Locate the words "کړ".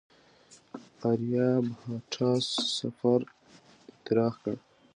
4.41-4.55